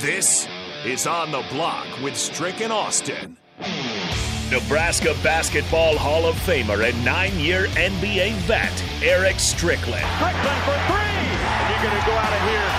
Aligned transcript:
This 0.00 0.48
is 0.82 1.06
On 1.06 1.30
the 1.30 1.44
Block 1.52 1.86
with 2.02 2.16
Strick 2.16 2.62
and 2.62 2.72
Austin. 2.72 3.36
Nebraska 4.50 5.14
Basketball 5.22 5.98
Hall 5.98 6.24
of 6.24 6.36
Famer 6.36 6.88
and 6.88 7.04
nine 7.04 7.38
year 7.38 7.66
NBA 7.76 8.32
vet, 8.48 8.72
Eric 9.02 9.38
Strickland. 9.38 10.06
Strickland 10.16 10.62
for 10.64 10.78
three! 10.88 11.04
And 11.04 11.68
you're 11.68 11.90
going 11.90 12.00
to 12.00 12.06
go 12.06 12.16
out 12.16 12.32
of 12.32 12.48
here 12.48 12.70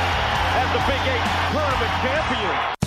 as 0.58 0.68
the 0.74 0.82
Big 0.90 1.02
Eight 1.14 1.52
tournament 1.54 1.94
champion. 2.02 2.81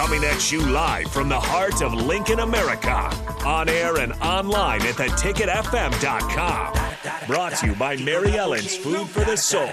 Coming 0.00 0.24
at 0.24 0.50
you 0.50 0.62
live 0.62 1.12
from 1.12 1.28
the 1.28 1.38
heart 1.38 1.82
of 1.82 1.92
Lincoln, 1.92 2.40
America. 2.40 3.10
On 3.44 3.68
air 3.68 3.98
and 3.98 4.14
online 4.14 4.80
at 4.80 4.94
theticketfm.com. 4.94 7.26
Brought 7.26 7.56
to 7.56 7.66
you 7.66 7.74
by 7.74 7.98
Mary 7.98 8.38
Ellen's 8.38 8.74
Food 8.74 9.10
for 9.10 9.26
the 9.26 9.36
Soul. 9.36 9.68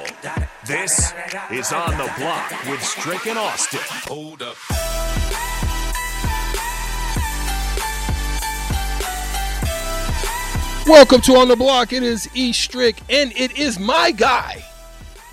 This 0.65 1.13
is 1.49 1.71
On 1.71 1.91
the 1.91 2.11
Block 2.17 2.51
with 2.65 2.83
Strick 2.83 3.25
and 3.25 3.39
Austin. 3.39 3.79
Hold 4.09 4.41
up. 4.41 4.57
Welcome 10.87 11.21
to 11.21 11.37
On 11.37 11.47
the 11.47 11.55
Block. 11.55 11.93
It 11.93 12.03
is 12.03 12.29
E 12.33 12.51
Strick, 12.51 12.97
and 13.09 13.31
it 13.31 13.57
is 13.57 13.79
my 13.79 14.11
guy, 14.11 14.61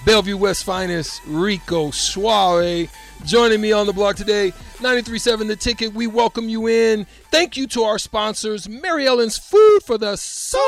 Bellevue 0.06 0.36
West 0.36 0.62
finest 0.62 1.20
Rico 1.26 1.90
Suave, 1.90 2.92
joining 3.24 3.60
me 3.60 3.72
on 3.72 3.86
the 3.86 3.92
block 3.92 4.16
today. 4.16 4.52
93.7 4.78 5.48
The 5.48 5.56
Ticket. 5.56 5.94
We 5.94 6.06
welcome 6.06 6.48
you 6.48 6.68
in. 6.68 7.06
Thank 7.30 7.56
you 7.56 7.66
to 7.68 7.82
our 7.82 7.98
sponsors, 7.98 8.68
Mary 8.68 9.06
Ellen's 9.06 9.38
Food 9.38 9.80
for 9.84 9.96
the 9.98 10.16
Soul. 10.16 10.62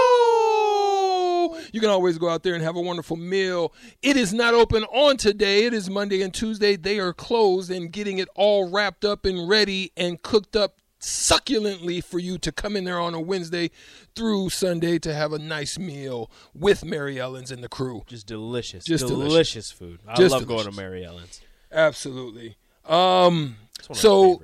You 1.73 1.81
can 1.81 1.91
always 1.91 2.19
go 2.19 2.29
out 2.29 2.43
there 2.43 2.55
and 2.55 2.63
have 2.63 2.77
a 2.77 2.81
wonderful 2.81 3.17
meal. 3.17 3.73
It 4.03 4.17
is 4.17 4.33
not 4.33 4.55
open 4.55 4.85
on 4.85 5.17
today. 5.17 5.65
It 5.65 5.75
is 5.75 5.91
Monday 5.91 6.23
and 6.23 6.33
Tuesday. 6.33 6.77
They 6.77 6.99
are 6.99 7.13
closed 7.13 7.71
and 7.71 7.93
getting 7.93 8.19
it 8.19 8.29
all 8.35 8.71
wrapped 8.71 9.05
up 9.05 9.25
and 9.27 9.49
ready 9.49 9.93
and 9.97 10.21
cooked 10.23 10.57
up 10.57 10.77
succulently 10.99 12.03
for 12.03 12.19
you 12.19 12.39
to 12.39 12.51
come 12.51 12.75
in 12.75 12.85
there 12.85 12.99
on 12.99 13.15
a 13.15 13.21
Wednesday 13.21 13.71
through 14.15 14.49
Sunday 14.51 14.99
to 14.99 15.15
have 15.15 15.33
a 15.33 15.39
nice 15.39 15.79
meal 15.79 16.31
with 16.55 16.85
Mary 16.85 17.21
Ellen's 17.21 17.51
and 17.51 17.63
the 17.63 17.69
crew. 17.69 18.03
Just 18.07 18.27
delicious. 18.27 18.85
Just 18.85 19.07
delicious, 19.07 19.29
delicious. 19.29 19.71
food. 19.71 20.01
I 20.09 20.15
Just 20.17 20.33
love 20.33 20.47
going 20.47 20.65
to 20.65 20.73
Mary 20.73 21.05
Ellen's. 21.05 21.41
Absolutely. 21.77 22.57
Um, 22.87 23.57
one 23.89 23.91
of 23.91 23.91
my 23.91 23.95
so, 23.95 24.43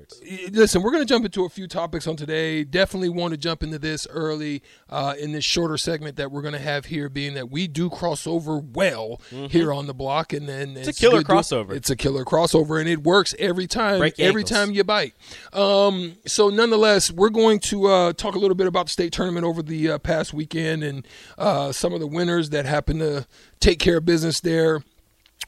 listen, 0.52 0.82
we're 0.82 0.90
going 0.90 1.02
to 1.02 1.08
jump 1.08 1.24
into 1.24 1.44
a 1.44 1.48
few 1.48 1.66
topics 1.66 2.06
on 2.06 2.14
today. 2.14 2.62
Definitely 2.62 3.08
want 3.08 3.32
to 3.32 3.38
jump 3.38 3.62
into 3.62 3.78
this 3.78 4.06
early 4.08 4.62
uh, 4.88 5.14
in 5.18 5.32
this 5.32 5.44
shorter 5.44 5.76
segment 5.76 6.16
that 6.16 6.30
we're 6.30 6.42
going 6.42 6.52
to 6.52 6.60
have 6.60 6.84
here, 6.84 7.08
being 7.08 7.34
that 7.34 7.50
we 7.50 7.66
do 7.66 7.90
cross 7.90 8.26
over 8.26 8.58
well 8.58 9.20
here 9.30 9.72
on 9.72 9.86
the 9.86 9.94
block, 9.94 10.32
and 10.32 10.48
then 10.48 10.76
it's, 10.76 10.88
a 10.88 10.92
killer 10.92 11.22
crossover. 11.22 11.72
It's 11.72 11.90
a 11.90 11.96
killer 11.96 12.24
crossover, 12.24 12.78
and 12.78 12.88
it 12.88 13.02
works 13.02 13.34
every 13.38 13.66
time. 13.66 13.98
Break 13.98 14.20
every 14.20 14.42
ankles. 14.42 14.50
time 14.50 14.70
you 14.72 14.84
bite. 14.84 15.14
Um, 15.52 16.16
so, 16.26 16.48
nonetheless, 16.48 17.10
we're 17.10 17.30
going 17.30 17.58
to 17.60 17.86
uh, 17.86 18.12
talk 18.12 18.34
a 18.34 18.38
little 18.38 18.56
bit 18.56 18.66
about 18.66 18.86
the 18.86 18.92
state 18.92 19.12
tournament 19.12 19.44
over 19.44 19.62
the 19.62 19.92
uh, 19.92 19.98
past 19.98 20.34
weekend 20.34 20.84
and 20.84 21.06
uh, 21.38 21.72
some 21.72 21.94
of 21.94 22.00
the 22.00 22.06
winners 22.06 22.50
that 22.50 22.66
happened 22.66 23.00
to 23.00 23.26
take 23.60 23.78
care 23.78 23.96
of 23.96 24.04
business 24.04 24.40
there 24.40 24.82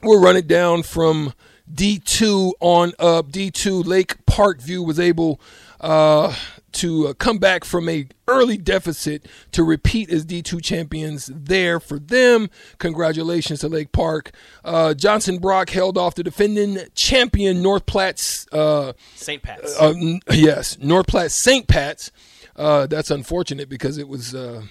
we'll 0.03 0.21
run 0.21 0.35
it 0.35 0.47
down 0.47 0.83
from 0.83 1.33
D2 1.71 2.53
on 2.59 2.93
up. 2.99 3.29
D2 3.29 3.85
Lake 3.85 4.25
Parkview 4.25 4.85
was 4.85 4.99
able 4.99 5.39
uh, 5.81 6.35
to 6.73 7.07
uh, 7.07 7.13
come 7.13 7.37
back 7.37 7.63
from 7.63 7.87
a 7.89 8.07
early 8.27 8.57
deficit 8.57 9.27
to 9.51 9.63
repeat 9.63 10.09
as 10.09 10.25
D2 10.25 10.63
champions 10.63 11.29
there 11.33 11.79
for 11.79 11.99
them. 11.99 12.49
Congratulations 12.77 13.59
to 13.61 13.69
Lake 13.69 13.91
Park. 13.91 14.31
Uh, 14.63 14.93
Johnson 14.93 15.39
Brock 15.39 15.69
held 15.69 15.97
off 15.97 16.15
the 16.15 16.23
defending 16.23 16.79
champion 16.95 17.61
North 17.61 17.85
Platte's 17.85 18.47
uh, 18.51 18.93
St. 19.15 19.41
Pat's. 19.41 19.79
uh, 19.79 19.93
yes, 20.31 20.77
North 20.79 21.07
Platte 21.07 21.31
St. 21.31 21.67
Pat's. 21.67 22.11
Uh, 22.55 22.87
that's 22.87 23.11
unfortunate 23.11 23.67
because 23.67 23.97
it 23.97 24.07
was 24.07 24.33
uh, 24.33 24.63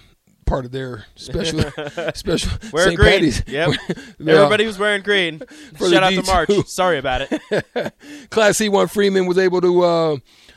part 0.45 0.65
of 0.65 0.73
their 0.73 1.05
special 1.17 1.61
special 2.15 2.53
Wear 2.73 2.87
St. 2.87 2.97
green. 2.97 3.13
Patty's. 3.13 3.43
Yep. 3.47 3.71
Yeah. 4.19 4.35
Everybody 4.35 4.67
was 4.67 4.79
wearing 4.79 5.03
green. 5.03 5.39
For 5.77 5.91
Shout 5.91 6.03
out 6.03 6.13
to 6.13 6.23
March. 6.23 6.51
Sorry 6.67 6.99
about 6.99 7.23
it. 7.23 7.31
Class 8.31 8.59
C1 8.59 8.91
Freeman 8.91 9.27
was 9.27 9.39
able 9.39 9.61
to. 9.61 9.83
Uh, 9.83 10.17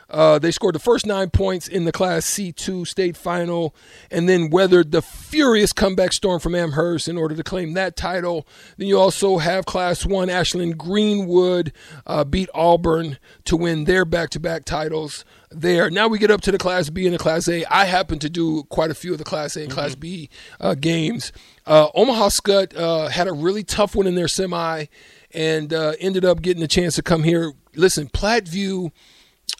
uh, 0.09 0.40
they 0.40 0.51
scored 0.51 0.75
the 0.75 0.79
first 0.79 1.06
nine 1.06 1.29
points 1.29 1.68
in 1.68 1.85
the 1.85 1.91
Class 1.91 2.25
C2 2.25 2.88
state 2.88 3.18
final 3.18 3.75
and 4.09 4.28
then 4.28 4.50
weathered 4.50 4.91
the 4.91 5.01
furious 5.01 5.73
comeback 5.73 6.13
storm 6.13 6.40
from 6.40 6.56
Amherst 6.56 7.07
in 7.07 7.18
order 7.18 7.35
to 7.35 7.44
claim 7.44 7.73
that 7.73 7.95
title. 7.95 8.47
Then 8.78 8.88
you 8.88 8.97
also 8.97 9.38
have 9.38 9.66
Class 9.66 10.06
1 10.06 10.29
Ashland 10.29 10.78
Greenwood 10.78 11.73
uh, 12.06 12.23
beat 12.23 12.50
Auburn 12.53 13.17
to 13.46 13.57
win 13.57 13.84
their 13.84 14.06
back 14.06 14.29
to 14.31 14.40
back 14.40 14.63
titles 14.63 15.25
there. 15.50 15.90
Now 15.90 16.07
we 16.07 16.19
get 16.19 16.31
up 16.31 16.41
to 16.41 16.51
the 16.51 16.57
Class 16.57 16.90
B 16.90 17.06
and 17.06 17.13
the 17.13 17.19
Class 17.19 17.47
A. 17.47 17.66
I 17.66 17.85
happen 17.85 18.19
to 18.19 18.29
do 18.29 18.63
quite 18.63 18.91
a 18.91 18.96
few 18.96 19.12
of 19.12 19.17
the 19.17 19.23
Class 19.23 19.56
A 19.57 19.63
and 19.63 19.72
Class 19.72 19.96
B 19.96 20.29
uh, 20.59 20.75
games. 20.75 21.31
Uh, 21.66 21.90
Omaha 21.94 22.29
Skutt 22.29 22.78
uh, 22.78 23.07
had 23.07 23.28
a 23.28 23.34
really 23.34 23.63
tough 23.63 23.96
one 23.96 24.07
in 24.07 24.16
their 24.16 24.28
semi 24.28 24.85
and 25.34 25.73
uh, 25.73 25.94
ended 26.00 26.23
up 26.23 26.41
getting 26.41 26.63
a 26.63 26.67
chance 26.67 26.96
to 26.96 27.03
come 27.03 27.23
here. 27.23 27.53
Listen, 27.75 28.07
Platteview, 28.07 28.91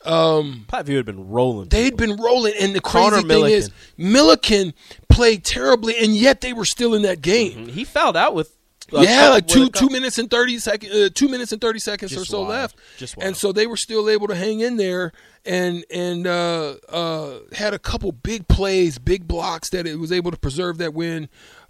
Platteview 0.06 0.96
had 0.98 1.06
been 1.06 1.28
rolling. 1.30 1.70
they'd 1.70 1.98
been 1.98 2.16
rolling, 2.18 2.54
and 2.60 2.76
the 2.76 2.82
crazy 2.82 3.04
Connor 3.10 3.18
thing 3.18 3.28
Milliken. 3.28 3.58
is, 3.58 3.70
Milliken 3.98 4.74
played 5.10 5.44
terribly, 5.44 5.96
and 5.98 6.16
yet 6.16 6.42
they 6.42 6.54
were 6.54 6.66
still 6.66 6.94
in 6.94 7.02
that 7.04 7.22
game. 7.22 7.68
he 7.68 7.84
fouled 7.84 8.16
out 8.18 8.34
with. 8.36 8.56
a 8.94 9.02
yeah, 9.04 9.30
like 9.30 9.48
two 9.48 9.70
two 9.70 9.90
minutes 9.90 10.18
and 10.18 10.30
thirty 10.32 10.58
second, 10.60 10.92
uh, 10.92 11.10
two 11.14 11.28
minutes 11.28 11.52
and 11.52 11.60
thirty 11.60 11.80
seconds 11.80 12.16
or 12.16 12.24
so 12.24 12.40
wild. 12.42 12.50
left, 12.50 12.76
Just 12.98 13.16
and 13.22 13.36
so 13.36 13.52
they 13.52 13.68
were 13.68 13.76
still 13.76 14.10
able 14.10 14.28
to 14.28 14.36
hang 14.36 14.62
in 14.62 14.78
there 14.78 15.12
and 15.46 15.84
and 15.92 16.26
uh, 16.26 16.76
uh, 16.88 17.40
had 17.54 17.74
a 17.74 17.80
couple 17.80 18.12
big 18.14 18.48
plays, 18.48 18.98
big 19.00 19.28
blocks 19.28 19.70
that 19.72 19.86
it 19.88 19.98
was 19.98 20.12
able 20.14 20.32
to 20.32 20.38
preserve 20.38 20.78
that 20.78 20.94
win 20.94 21.28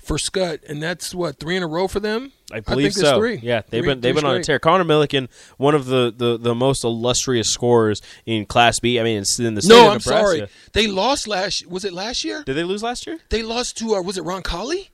for 0.08 0.18
Skutt, 0.18 0.68
and 0.70 0.82
that's 0.82 1.14
what 1.14 1.40
three 1.40 1.56
in 1.58 1.64
a 1.64 1.68
row 1.68 1.88
for 1.88 2.00
them. 2.00 2.32
I 2.52 2.62
believe 2.62 2.94
think 2.94 3.06
so. 3.06 3.20
Three. 3.20 3.36
Yeah, 3.38 3.62
they've 3.70 3.84
Three- 3.84 3.94
been 3.94 4.02
they've 4.02 4.16
been 4.16 4.26
on 4.26 4.32
a 4.32 4.44
straight. 4.44 4.46
tear. 4.54 4.60
Connor 4.60 4.86
Milliken, 4.86 5.28
one 5.58 5.76
of 5.76 5.86
the, 5.86 6.14
the, 6.16 6.38
the 6.38 6.56
most 6.56 6.84
illustrious 6.84 7.50
scorers 7.50 8.02
in 8.26 8.46
Class 8.46 8.80
B. 8.80 9.00
I 9.00 9.04
mean, 9.04 9.20
it's 9.20 9.38
in 9.40 9.54
the 9.56 9.62
state 9.62 9.74
No, 9.74 9.80
of 9.82 9.92
I'm 9.92 9.94
Nebraska. 9.98 10.10
sorry. 10.12 10.48
They 10.74 10.88
lost 10.88 11.28
last. 11.28 11.68
Was 11.68 11.84
it 11.86 11.94
last 11.94 12.24
year? 12.24 12.44
Did 12.46 12.54
they 12.54 12.64
lose 12.64 12.82
last 12.82 13.06
year? 13.06 13.20
They 13.30 13.44
lost 13.44 13.78
to 13.80 13.96
uh, 13.96 14.02
was 14.02 14.18
it 14.18 14.24
Roncalli? 14.24 14.90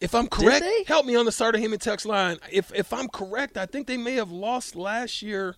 If 0.00 0.14
I'm 0.14 0.26
correct, 0.28 0.64
help 0.88 1.06
me 1.06 1.16
on 1.16 1.24
the 1.24 1.32
Starter 1.32 1.58
Heyman 1.58 1.78
text 1.80 2.04
line. 2.04 2.36
If 2.52 2.72
if 2.74 2.92
I'm 2.92 3.08
correct, 3.08 3.56
I 3.56 3.64
think 3.66 3.86
they 3.86 3.96
may 3.96 4.14
have 4.14 4.30
lost 4.30 4.76
last 4.76 5.22
year 5.22 5.56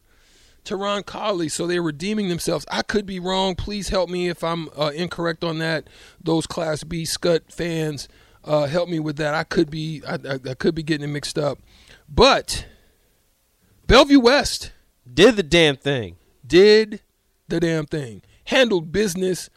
to 0.65 0.75
Roncalli, 0.75 1.51
so 1.51 1.67
they're 1.67 1.83
redeeming 1.83 2.29
themselves. 2.29 2.65
I 2.71 2.83
could 2.83 3.05
be 3.07 3.19
wrong. 3.19 3.55
Please 3.57 3.89
help 3.89 4.11
me 4.11 4.29
if 4.29 4.45
I'm 4.45 4.69
uh, 4.77 4.91
incorrect 4.95 5.43
on 5.43 5.59
that. 5.59 5.89
Those 6.23 6.47
Class 6.47 6.85
B 6.85 7.03
Skutt 7.05 7.53
fans, 7.53 8.09
uh, 8.49 8.67
help 8.67 8.89
me 8.89 8.99
with 8.99 9.17
that. 9.19 9.35
I 9.35 9.45
could 9.45 9.71
be 9.71 10.03
I, 10.07 10.15
I, 10.15 10.39
I 10.51 10.55
could 10.55 10.75
be 10.75 10.83
getting 10.83 11.09
it 11.09 11.13
mixed 11.13 11.39
up, 11.39 11.59
but 12.09 12.67
Bellevue 13.87 14.21
West 14.21 14.73
Did 15.13 15.37
the 15.37 15.43
damn 15.43 15.77
thing. 15.77 16.17
did 16.47 17.03
the 17.49 17.61
damn 17.61 17.87
thing, 17.87 18.23
handled 18.45 18.91
business. 18.93 19.51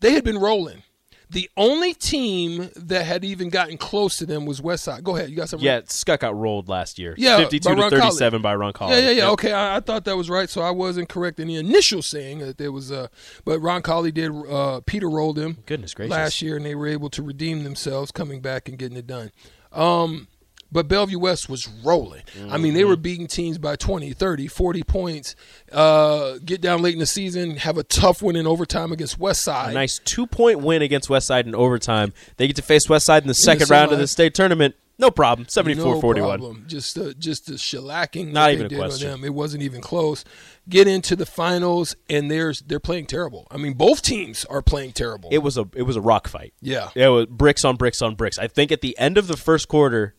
They 0.00 0.12
had 0.12 0.24
been 0.24 0.38
rolling. 0.38 0.82
The 1.30 1.50
only 1.56 1.94
team 1.94 2.70
that 2.76 3.06
had 3.06 3.24
even 3.24 3.48
gotten 3.48 3.76
close 3.76 4.18
to 4.18 4.26
them 4.26 4.46
was 4.46 4.60
Westside. 4.60 5.02
Go 5.02 5.16
ahead, 5.16 5.30
you 5.30 5.36
got 5.36 5.48
something? 5.48 5.64
Yeah, 5.66 5.80
Skutt 5.80 6.20
got 6.20 6.36
rolled 6.36 6.68
last 6.68 6.98
year. 6.98 7.14
Yeah, 7.16 7.38
fifty-two 7.38 7.74
to 7.74 7.90
thirty-seven 7.90 8.42
by 8.42 8.54
Roncalli. 8.54 8.90
Yeah, 8.90 8.98
yeah, 8.98 9.10
yeah. 9.10 9.10
Yep. 9.24 9.28
Okay, 9.32 9.52
I, 9.52 9.76
I 9.76 9.80
thought 9.80 10.04
that 10.04 10.16
was 10.16 10.28
right, 10.30 10.48
so 10.48 10.60
I 10.62 10.70
wasn't 10.70 11.08
correct 11.08 11.40
in 11.40 11.48
the 11.48 11.56
initial 11.56 12.02
saying 12.02 12.40
that 12.40 12.58
there 12.58 12.70
was. 12.72 12.90
a. 12.90 13.10
but 13.44 13.60
Roncalli 13.60 14.12
did. 14.12 14.30
Uh, 14.30 14.80
Peter 14.84 15.08
rolled 15.08 15.38
him. 15.38 15.58
Goodness 15.66 15.94
gracious. 15.94 16.10
Last 16.10 16.42
year, 16.42 16.56
and 16.56 16.64
they 16.64 16.74
were 16.74 16.86
able 16.86 17.10
to 17.10 17.22
redeem 17.22 17.64
themselves, 17.64 18.10
coming 18.10 18.40
back 18.40 18.68
and 18.68 18.78
getting 18.78 18.96
it 18.96 19.06
done. 19.06 19.32
Um, 19.72 20.28
but 20.74 20.88
Bellevue 20.88 21.18
West 21.18 21.48
was 21.48 21.66
rolling. 21.82 22.20
I 22.50 22.58
mean, 22.58 22.72
Mm-hmm. 22.72 22.74
they 22.74 22.84
were 22.84 22.96
beating 22.96 23.26
teams 23.26 23.56
by 23.56 23.76
20, 23.76 24.12
30, 24.12 24.48
40 24.48 24.82
points. 24.82 25.34
Uh, 25.72 26.36
get 26.44 26.60
down 26.60 26.82
late 26.82 26.92
in 26.92 27.00
the 27.00 27.06
season, 27.06 27.56
have 27.56 27.78
a 27.78 27.84
tough 27.84 28.20
win 28.20 28.36
in 28.36 28.46
overtime 28.46 28.92
against 28.92 29.18
Westside. 29.18 29.70
A 29.70 29.72
nice 29.72 29.98
two-point 30.04 30.60
win 30.60 30.82
against 30.82 31.08
Westside 31.08 31.46
in 31.46 31.54
overtime. 31.54 32.12
They 32.36 32.46
get 32.46 32.56
to 32.56 32.62
face 32.62 32.88
Westside 32.88 33.22
in 33.22 33.28
the 33.28 33.34
second 33.34 33.68
the 33.68 33.72
round 33.72 33.92
of 33.92 33.98
the 33.98 34.06
state 34.06 34.34
tournament. 34.34 34.74
No 34.96 35.10
problem. 35.10 35.48
No 35.56 35.62
74-41. 35.62 36.16
problem. 36.16 36.64
Just 36.68 36.96
uh, 36.96 37.12
just 37.18 37.46
the 37.46 37.54
shellacking. 37.54 38.30
Not 38.30 38.52
even 38.52 38.66
a 38.72 38.76
question. 38.76 39.10
them. 39.10 39.24
It 39.24 39.34
wasn't 39.34 39.64
even 39.64 39.80
close. 39.80 40.24
Get 40.68 40.86
into 40.86 41.16
the 41.16 41.26
finals, 41.26 41.96
and 42.08 42.30
there's 42.30 42.60
they're 42.60 42.78
playing 42.78 43.06
terrible. 43.06 43.48
I 43.50 43.56
mean, 43.56 43.72
both 43.72 44.02
teams 44.02 44.44
are 44.44 44.62
playing 44.62 44.92
terrible. 44.92 45.30
It 45.32 45.38
was 45.38 45.58
a 45.58 45.66
it 45.74 45.82
was 45.82 45.96
a 45.96 46.00
rock 46.00 46.28
fight. 46.28 46.54
yeah. 46.60 46.90
It 46.94 47.08
was 47.08 47.26
bricks 47.26 47.64
on 47.64 47.74
bricks 47.74 48.02
on 48.02 48.14
bricks. 48.14 48.38
I 48.38 48.46
think 48.46 48.70
at 48.70 48.82
the 48.82 48.96
end 48.96 49.18
of 49.18 49.26
the 49.26 49.36
first 49.36 49.66
quarter, 49.66 50.14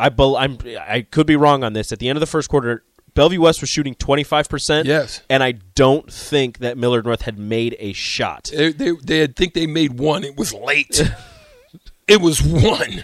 I 0.00 0.08
bel 0.08 0.36
I'm 0.36 0.58
I 0.80 1.02
could 1.02 1.26
be 1.26 1.36
wrong 1.36 1.64
on 1.64 1.72
this. 1.72 1.92
At 1.92 1.98
the 1.98 2.08
end 2.08 2.16
of 2.16 2.20
the 2.20 2.26
first 2.26 2.48
quarter, 2.48 2.84
Bellevue 3.14 3.40
West 3.40 3.60
was 3.60 3.68
shooting 3.68 3.96
25%. 3.96 4.84
Yes. 4.84 5.22
And 5.28 5.42
I 5.42 5.52
don't 5.52 6.12
think 6.12 6.58
that 6.58 6.78
Millard 6.78 7.04
North 7.04 7.22
had 7.22 7.36
made 7.36 7.74
a 7.80 7.92
shot. 7.92 8.50
They, 8.54 8.70
they, 8.70 8.92
they 9.02 9.18
had 9.18 9.34
think 9.34 9.54
they 9.54 9.66
made 9.66 9.98
one. 9.98 10.22
It 10.22 10.36
was 10.36 10.54
late. 10.54 11.02
it 12.08 12.20
was 12.20 12.40
one. 12.40 13.02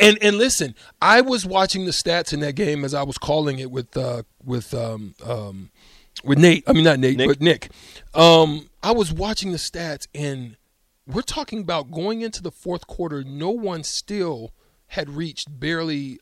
And 0.00 0.18
and 0.20 0.38
listen, 0.38 0.74
I 1.00 1.20
was 1.20 1.46
watching 1.46 1.84
the 1.84 1.92
stats 1.92 2.32
in 2.32 2.40
that 2.40 2.56
game 2.56 2.84
as 2.84 2.94
I 2.94 3.04
was 3.04 3.16
calling 3.16 3.60
it 3.60 3.70
with 3.70 3.96
uh, 3.96 4.24
with 4.44 4.74
um, 4.74 5.14
um, 5.24 5.70
with 6.24 6.38
Nate. 6.38 6.64
I 6.66 6.72
mean 6.72 6.82
not 6.82 6.98
Nate, 6.98 7.16
Nick. 7.16 7.28
but 7.28 7.40
Nick. 7.40 7.70
Um, 8.12 8.70
I 8.82 8.90
was 8.90 9.12
watching 9.12 9.52
the 9.52 9.58
stats, 9.58 10.08
and 10.12 10.56
we're 11.06 11.22
talking 11.22 11.60
about 11.60 11.92
going 11.92 12.22
into 12.22 12.42
the 12.42 12.50
fourth 12.50 12.88
quarter. 12.88 13.22
No 13.22 13.50
one 13.50 13.84
still 13.84 14.52
had 14.88 15.10
reached 15.10 15.48
barely 15.58 16.18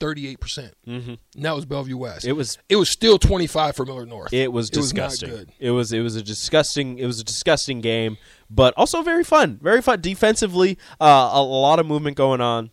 thirty 0.00 0.26
eight 0.28 0.40
percent. 0.40 0.74
And 0.86 1.18
that 1.34 1.54
was 1.54 1.64
Bellevue 1.64 1.96
West. 1.96 2.24
It 2.24 2.32
was- 2.32 2.58
it 2.68 2.76
was 2.76 2.88
still 2.90 3.18
twenty 3.18 3.46
five 3.46 3.76
for 3.76 3.84
Millard 3.86 4.08
North. 4.08 4.32
It 4.32 4.52
was 4.52 4.70
disgusting. 4.70 5.30
good. 5.30 5.52
It 5.58 5.70
was 5.70 5.92
it 5.92 6.00
was 6.00 6.16
a 6.16 6.22
disgusting 6.22 6.98
it 6.98 7.06
was 7.06 7.20
a 7.20 7.24
disgusting 7.24 7.80
game, 7.80 8.16
but 8.50 8.74
also 8.76 9.02
very 9.02 9.22
fun. 9.24 9.58
Very 9.62 9.80
fun 9.82 10.00
defensively. 10.00 10.78
Uh, 11.00 11.04
a, 11.34 11.40
a 11.40 11.42
lot 11.42 11.78
of 11.78 11.86
movement 11.86 12.16
going 12.16 12.40
on. 12.40 12.70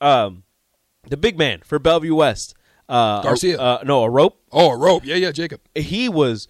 Um, 0.00 0.42
the 1.08 1.16
big 1.16 1.38
man 1.38 1.60
for 1.64 1.78
Bellevue 1.78 2.14
West, 2.14 2.54
uh, 2.88 3.22
Garcia. 3.22 3.58
Uh, 3.58 3.82
no, 3.84 4.02
a 4.02 4.10
rope. 4.10 4.40
Oh, 4.52 4.70
a 4.70 4.76
rope. 4.76 5.04
Yeah, 5.04 5.16
yeah, 5.16 5.32
Jacob. 5.32 5.60
He 5.74 6.08
was. 6.08 6.48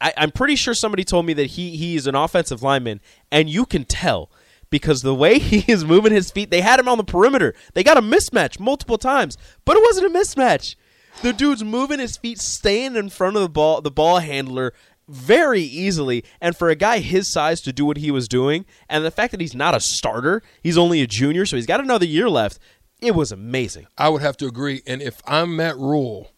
I, 0.00 0.12
I'm 0.16 0.32
pretty 0.32 0.56
sure 0.56 0.74
somebody 0.74 1.04
told 1.04 1.24
me 1.26 1.34
that 1.34 1.46
he 1.52 1.76
he 1.76 1.94
is 1.96 2.06
an 2.06 2.14
offensive 2.14 2.62
lineman, 2.62 3.00
and 3.30 3.48
you 3.48 3.64
can 3.66 3.84
tell 3.84 4.30
because 4.74 5.02
the 5.02 5.14
way 5.14 5.38
he 5.50 5.70
is 5.70 5.84
moving 5.84 6.12
his 6.12 6.32
feet. 6.32 6.50
They 6.50 6.60
had 6.60 6.80
him 6.80 6.88
on 6.88 6.98
the 6.98 7.04
perimeter. 7.04 7.54
They 7.74 7.84
got 7.84 7.96
a 7.96 8.02
mismatch 8.02 8.58
multiple 8.58 8.98
times, 8.98 9.38
but 9.64 9.76
it 9.76 9.82
wasn't 9.84 10.12
a 10.12 10.18
mismatch. 10.18 10.74
The 11.22 11.32
dude's 11.32 11.62
moving 11.62 12.00
his 12.00 12.16
feet, 12.16 12.40
staying 12.40 12.96
in 12.96 13.08
front 13.08 13.36
of 13.36 13.42
the 13.42 13.48
ball, 13.48 13.80
the 13.82 13.92
ball 13.92 14.18
handler 14.18 14.74
very 15.06 15.60
easily. 15.60 16.24
And 16.40 16.56
for 16.56 16.70
a 16.70 16.74
guy 16.74 16.98
his 16.98 17.32
size 17.32 17.60
to 17.60 17.72
do 17.72 17.84
what 17.84 17.98
he 17.98 18.10
was 18.10 18.26
doing, 18.26 18.66
and 18.88 19.04
the 19.04 19.12
fact 19.12 19.30
that 19.30 19.40
he's 19.40 19.54
not 19.54 19.76
a 19.76 19.80
starter, 19.80 20.42
he's 20.60 20.76
only 20.76 21.00
a 21.02 21.06
junior, 21.06 21.46
so 21.46 21.54
he's 21.54 21.66
got 21.66 21.78
another 21.78 22.06
year 22.06 22.28
left. 22.28 22.58
It 23.00 23.14
was 23.14 23.30
amazing. 23.30 23.86
I 23.96 24.08
would 24.08 24.22
have 24.22 24.36
to 24.38 24.46
agree. 24.46 24.82
And 24.88 25.00
if 25.00 25.22
I'm 25.24 25.54
Matt 25.54 25.78
Rhule, 25.78 26.32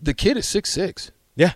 the 0.00 0.14
kid 0.14 0.36
is 0.36 0.46
six 0.46 0.70
six. 0.70 1.10
Yeah. 1.34 1.54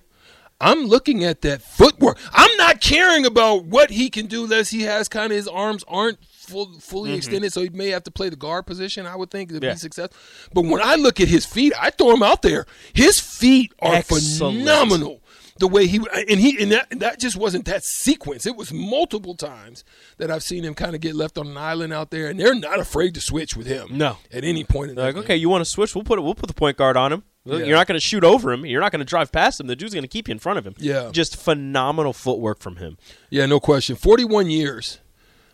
I'm 0.60 0.86
looking 0.86 1.22
at 1.24 1.42
that 1.42 1.60
footwork. 1.62 2.18
I'm 2.32 2.56
not 2.56 2.80
caring 2.80 3.26
about 3.26 3.64
what 3.66 3.90
he 3.90 4.08
can 4.08 4.26
do 4.26 4.44
unless 4.44 4.70
he 4.70 4.82
has 4.82 5.08
kind 5.08 5.30
of 5.32 5.36
his 5.36 5.46
arms 5.48 5.84
aren't 5.86 6.18
full, 6.24 6.78
fully 6.80 7.12
extended, 7.14 7.52
so 7.52 7.60
he 7.62 7.68
may 7.68 7.88
have 7.90 8.04
to 8.04 8.10
play 8.10 8.28
the 8.30 8.36
guard 8.36 8.66
position. 8.66 9.04
I 9.06 9.16
would 9.16 9.30
think 9.30 9.50
to 9.50 9.56
Mm-hmm. 9.56 9.64
Yeah. 9.64 9.72
be 9.72 9.78
successful. 9.78 10.16
But 10.54 10.64
when 10.64 10.80
I 10.82 10.94
look 10.94 11.20
at 11.20 11.28
his 11.28 11.44
feet, 11.44 11.72
I 11.78 11.90
throw 11.90 12.12
him 12.14 12.22
out 12.22 12.40
there. 12.42 12.64
His 12.94 13.20
feet 13.20 13.72
are 13.80 13.96
Excellent. 13.96 14.62
phenomenal. 14.62 15.20
The 15.58 15.68
way 15.68 15.86
he 15.86 16.00
and 16.12 16.38
he 16.38 16.62
and 16.62 16.70
that 16.72 16.86
that 17.00 17.18
just 17.18 17.34
wasn't 17.34 17.64
that 17.64 17.82
sequence. 17.82 18.44
It 18.44 18.56
was 18.56 18.74
multiple 18.74 19.34
times 19.34 19.84
that 20.18 20.30
I've 20.30 20.42
seen 20.42 20.62
him 20.64 20.74
kind 20.74 20.94
of 20.94 21.00
get 21.00 21.14
left 21.14 21.38
on 21.38 21.46
an 21.46 21.56
island 21.56 21.94
out 21.94 22.10
there, 22.10 22.26
and 22.28 22.38
they're 22.38 22.54
not 22.54 22.78
afraid 22.78 23.14
to 23.14 23.22
switch 23.22 23.56
with 23.56 23.66
him. 23.66 23.88
No. 23.96 24.18
at 24.30 24.44
any 24.44 24.64
point 24.64 24.90
in 24.90 24.96
They're 24.96 25.06
like, 25.06 25.16
okay, 25.16 25.36
you 25.36 25.48
want 25.48 25.62
to 25.64 25.70
switch? 25.70 25.94
We'll 25.94 26.04
put 26.04 26.18
it. 26.18 26.22
We'll 26.22 26.34
put 26.34 26.48
the 26.48 26.54
point 26.54 26.76
guard 26.76 26.98
on 26.98 27.10
him. 27.10 27.22
Yeah. 27.46 27.58
You're 27.58 27.76
not 27.76 27.86
going 27.86 27.98
to 27.98 28.04
shoot 28.04 28.24
over 28.24 28.52
him. 28.52 28.66
You're 28.66 28.80
not 28.80 28.92
going 28.92 29.00
to 29.00 29.04
drive 29.06 29.30
past 29.32 29.60
him. 29.60 29.66
The 29.68 29.76
dude's 29.76 29.94
going 29.94 30.02
to 30.04 30.08
keep 30.08 30.28
you 30.28 30.32
in 30.32 30.38
front 30.38 30.58
of 30.58 30.66
him. 30.66 30.74
Yeah. 30.78 31.10
just 31.12 31.36
phenomenal 31.36 32.12
footwork 32.12 32.58
from 32.60 32.76
him. 32.76 32.98
Yeah, 33.30 33.46
no 33.46 33.60
question. 33.60 33.96
Forty-one 33.96 34.50
years. 34.50 34.98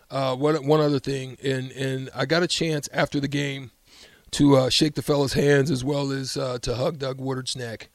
Uh, 0.09 0.35
one 0.35 0.67
one 0.67 0.79
other 0.79 0.99
thing, 0.99 1.37
and 1.43 1.71
and 1.71 2.09
I 2.15 2.25
got 2.25 2.43
a 2.43 2.47
chance 2.47 2.87
after 2.93 3.19
the 3.19 3.27
game 3.27 3.71
to 4.31 4.55
uh, 4.57 4.69
shake 4.69 4.95
the 4.95 5.01
fella's 5.01 5.33
hands 5.33 5.71
as 5.71 5.83
well 5.83 6.11
as 6.11 6.35
uh, 6.37 6.59
to 6.59 6.75
hug 6.75 6.99
Doug 6.99 7.19
Woodard's 7.19 7.55
neck. 7.55 7.89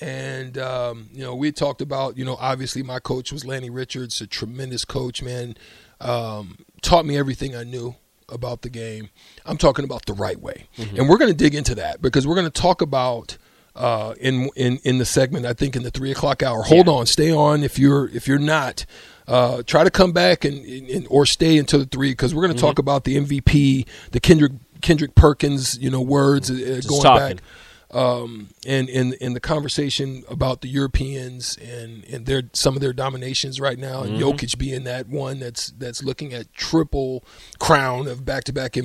And 0.00 0.58
um, 0.58 1.08
you 1.12 1.22
know, 1.22 1.34
we 1.36 1.52
talked 1.52 1.80
about 1.80 2.16
you 2.16 2.24
know 2.24 2.36
obviously 2.40 2.82
my 2.82 2.98
coach 2.98 3.32
was 3.32 3.44
Lanny 3.44 3.70
Richards, 3.70 4.20
a 4.20 4.26
tremendous 4.26 4.84
coach, 4.84 5.22
man. 5.22 5.54
Um, 6.00 6.58
taught 6.80 7.06
me 7.06 7.16
everything 7.16 7.54
I 7.54 7.62
knew 7.62 7.94
about 8.32 8.62
the 8.62 8.70
game. 8.70 9.10
I'm 9.44 9.56
talking 9.56 9.84
about 9.84 10.06
the 10.06 10.14
right 10.14 10.40
way, 10.40 10.68
and 10.96 11.08
we're 11.08 11.18
going 11.18 11.30
to 11.30 11.36
dig 11.36 11.54
into 11.54 11.74
that 11.76 12.00
because 12.02 12.26
we're 12.26 12.34
going 12.34 12.50
to 12.50 12.60
talk 12.60 12.82
about 12.82 13.36
uh, 13.74 14.14
in 14.20 14.50
in 14.56 14.78
in 14.84 14.98
the 14.98 15.04
segment. 15.04 15.46
I 15.46 15.52
think 15.52 15.76
in 15.76 15.82
the 15.82 15.90
three 15.90 16.10
o'clock 16.10 16.42
hour. 16.42 16.62
Hold 16.62 16.88
on, 16.88 17.06
stay 17.06 17.32
on. 17.32 17.62
If 17.62 17.78
you're 17.78 18.08
if 18.08 18.26
you're 18.28 18.38
not, 18.38 18.84
uh, 19.26 19.62
try 19.64 19.84
to 19.84 19.90
come 19.90 20.12
back 20.12 20.44
and, 20.44 20.64
and 20.64 21.06
or 21.08 21.26
stay 21.26 21.58
until 21.58 21.80
the 21.80 21.86
three 21.86 22.10
because 22.10 22.34
we're 22.34 22.42
going 22.42 22.54
to 22.54 22.60
talk 22.60 22.78
about 22.78 23.04
the 23.04 23.16
MVP, 23.16 23.86
the 24.10 24.20
Kendrick 24.20 24.52
Kendrick 24.80 25.14
Perkins, 25.14 25.78
you 25.78 25.90
know, 25.90 26.00
words 26.00 26.50
uh, 26.50 26.80
going 26.86 27.02
talking. 27.02 27.36
back 27.36 27.44
um, 27.92 28.48
and 28.66 28.88
in 28.88 29.12
in 29.14 29.34
the 29.34 29.40
conversation 29.40 30.24
about 30.28 30.62
the 30.62 30.68
Europeans 30.68 31.58
and 31.58 32.04
and 32.04 32.24
their 32.24 32.44
some 32.54 32.74
of 32.74 32.80
their 32.80 32.94
dominations 32.94 33.60
right 33.60 33.78
now, 33.78 34.02
and 34.02 34.18
Jokic 34.18 34.56
being 34.56 34.84
that 34.84 35.08
one 35.08 35.38
that's 35.38 35.68
that's 35.72 36.02
looking 36.02 36.32
at 36.32 36.52
triple 36.54 37.22
crown 37.58 38.06
of 38.06 38.24
back 38.24 38.44
to 38.44 38.52
back 38.52 38.76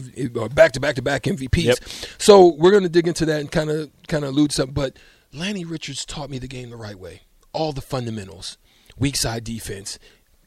back 0.53 0.73
to 0.73 0.79
back 0.81 0.95
to 0.95 1.01
back 1.01 1.23
MVPs. 1.23 1.63
Yep. 1.63 1.77
So 2.17 2.53
we're 2.57 2.71
going 2.71 2.83
to 2.83 2.89
dig 2.89 3.07
into 3.07 3.25
that 3.25 3.39
and 3.39 3.51
kind 3.51 3.69
of 3.69 3.89
kind 4.09 4.25
of 4.25 4.31
allude 4.31 4.51
something. 4.51 4.73
But 4.73 4.97
Lanny 5.33 5.63
Richards 5.63 6.05
taught 6.05 6.29
me 6.29 6.37
the 6.37 6.47
game 6.47 6.69
the 6.69 6.77
right 6.77 6.99
way, 6.99 7.21
all 7.53 7.71
the 7.71 7.81
fundamentals, 7.81 8.57
weak 8.97 9.15
side 9.15 9.43
defense. 9.43 9.99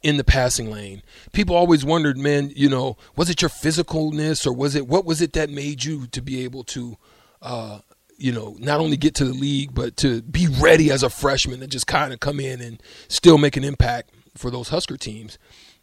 In 0.03 0.17
the 0.17 0.25
passing 0.25 0.71
lane, 0.71 1.03
people 1.35 1.55
always 1.55 1.85
wondered, 1.85 2.17
man, 2.17 2.51
you 2.57 2.71
know, 2.71 2.97
was 3.17 3.29
it 3.29 3.43
your 3.43 3.51
physicalness 3.51 4.47
or 4.47 4.53
was 4.53 4.75
it 4.75 4.87
what 4.87 5.05
was 5.05 5.21
it 5.21 5.35
that 5.35 5.51
made 5.51 5.85
you 5.85 6.07
to 6.07 6.23
be 6.23 6.43
able 6.43 6.65
to 6.65 6.97
uh, 7.43 7.81
you 8.21 8.33
know, 8.33 8.57
not 8.59 8.81
only 8.81 8.97
get 8.97 9.15
to 9.17 9.25
the 9.25 9.33
league, 9.33 9.75
but 9.75 9.97
to 9.99 10.23
be 10.23 10.47
ready 10.47 10.91
as 10.91 11.03
a 11.03 11.11
freshman 11.11 11.63
and 11.63 11.73
just 11.73 11.87
kind 11.87 12.13
of 12.13 12.21
come 12.21 12.39
in 12.41 12.61
and 12.61 12.83
still 13.09 13.39
make 13.39 13.57
an 13.57 13.65
impact 13.65 14.11
for 14.37 14.51
those 14.51 14.69
Husker 14.69 14.97
teams. 14.97 15.39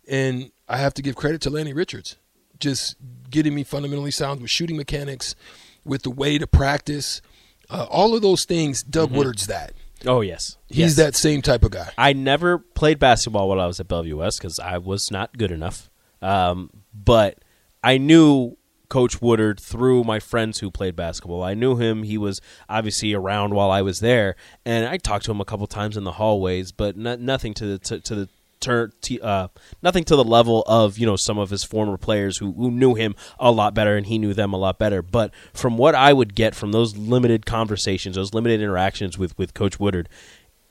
And 0.08 0.52
I 0.70 0.78
have 0.78 0.94
to 0.96 1.02
give 1.02 1.16
credit 1.16 1.42
to 1.42 1.50
Lanny 1.50 1.74
Richards, 1.74 2.18
just 2.60 2.96
getting 3.30 3.54
me 3.56 3.64
fundamentally 3.64 4.12
sound 4.12 4.42
with 4.42 4.50
shooting 4.52 4.78
mechanics, 4.78 5.36
with 5.84 6.04
the 6.04 6.10
way 6.12 6.38
to 6.38 6.48
practice, 6.48 7.22
uh, 7.70 7.88
all 7.90 8.16
of 8.16 8.22
those 8.22 8.46
things. 8.46 8.84
Doug 8.84 9.12
Woodard's 9.12 9.48
that. 9.48 9.74
Oh 10.06 10.22
yes, 10.22 10.58
He's 10.68 10.78
Yes. 10.78 10.96
that 10.98 11.16
same 11.16 11.42
type 11.42 11.64
of 11.64 11.72
guy. 11.72 11.90
I 11.98 12.14
never 12.14 12.60
played 12.60 13.00
basketball 13.00 13.50
while 13.50 13.60
I 13.60 13.66
was 13.66 13.80
at 13.80 13.88
Bellevue 13.88 14.18
West 14.18 14.38
because 14.40 14.60
I 14.60 14.78
was 14.78 15.10
not 15.10 15.36
good 15.38 15.52
enough. 15.52 15.90
Um, 16.22 16.70
but 16.94 17.40
I 17.84 17.98
knew 17.98 18.57
Coach 18.90 19.22
Woodard 19.22 19.60
through 19.60 20.04
my 20.04 20.20
friends 20.20 20.60
who 20.60 20.72
played 20.72 20.96
basketball. 20.96 21.44
I 21.44 21.54
knew 21.54 21.76
him. 21.76 22.04
He 22.04 22.18
was 22.18 22.40
obviously 22.70 23.14
around 23.14 23.54
while 23.54 23.72
I 23.72 23.82
was 23.82 24.00
there, 24.00 24.36
and 24.66 24.86
I 24.86 24.98
talked 24.98 25.26
to 25.26 25.32
him 25.32 25.42
a 25.42 25.46
couple 25.46 25.68
times 25.68 25.98
in 25.98 26.04
the 26.04 26.14
hallways, 26.14 26.72
but 26.72 26.96
no, 26.96 27.16
nothing 27.16 27.54
to 27.56 27.66
the 27.66 27.80
to, 27.80 28.00
to 28.00 28.16
the 28.16 28.30
tur- 28.60 28.92
t- 29.02 29.20
uh, 29.22 29.48
nothing 29.82 30.04
to 30.06 30.16
the 30.16 30.24
level 30.24 30.64
of 30.68 30.98
you 30.98 31.06
know 31.06 31.16
some 31.16 31.38
of 31.38 31.50
his 31.50 31.64
former 31.64 31.98
players 31.98 32.38
who, 32.38 32.54
who 32.54 32.72
knew 32.72 32.96
him 32.96 33.16
a 33.40 33.52
lot 33.52 33.74
better 33.74 33.96
and 33.96 34.08
he 34.08 34.18
knew 34.18 34.34
them 34.34 34.54
a 34.54 34.58
lot 34.58 34.80
better. 34.80 35.02
But 35.02 35.34
from 35.54 35.78
what 35.78 35.96
I 35.96 36.14
would 36.14 36.36
get 36.36 36.56
from 36.56 36.72
those 36.72 36.96
limited 36.98 37.46
conversations, 37.46 38.16
those 38.16 38.34
limited 38.34 38.62
interactions 38.62 39.18
with 39.18 39.38
with 39.38 39.54
Coach 39.54 39.80
Woodard, 39.80 40.10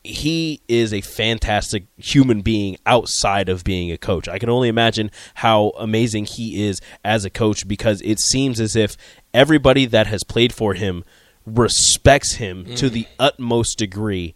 he 0.06 0.60
is 0.68 0.92
a 0.92 1.00
fantastic 1.00 1.86
human 1.96 2.40
being 2.40 2.76
outside 2.86 3.48
of 3.48 3.64
being 3.64 3.90
a 3.90 3.98
coach. 3.98 4.28
I 4.28 4.38
can 4.38 4.48
only 4.48 4.68
imagine 4.68 5.10
how 5.34 5.72
amazing 5.78 6.26
he 6.26 6.66
is 6.66 6.80
as 7.04 7.24
a 7.24 7.30
coach 7.30 7.66
because 7.66 8.00
it 8.02 8.20
seems 8.20 8.60
as 8.60 8.76
if 8.76 8.96
everybody 9.34 9.86
that 9.86 10.06
has 10.06 10.24
played 10.24 10.52
for 10.52 10.74
him 10.74 11.04
respects 11.44 12.34
him 12.34 12.64
to 12.76 12.90
the 12.90 13.04
mm. 13.04 13.08
utmost 13.18 13.78
degree 13.78 14.34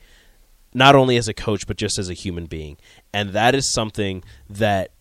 not 0.73 0.95
only 0.95 1.17
as 1.17 1.27
a 1.27 1.35
coach 1.35 1.67
but 1.67 1.77
just 1.77 1.99
as 1.99 2.09
a 2.09 2.15
human 2.15 2.47
being. 2.47 2.77
And 3.13 3.31
that 3.31 3.55
is 3.55 3.73
something 3.73 4.23
that 4.49 4.93